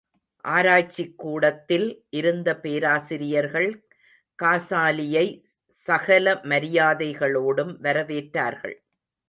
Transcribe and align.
ஆராய்ச்சிக் 0.45 1.17
கூடத்தில் 1.17 1.85
இருந்த 2.09 2.59
பேராசிரியர்கள் 2.59 3.69
காசாலியை 4.43 5.25
சகல 5.67 6.33
மரியாதைகளோடும் 6.43 7.73
வரவேற்றார்கள். 7.81 8.75